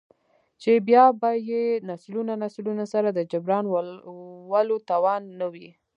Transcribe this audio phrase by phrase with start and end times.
[0.61, 3.65] ،چـې بـيا بـه يې نسلونه نسلونه سـره د جـبران
[4.51, 5.67] ولـو تـوان نـه وي.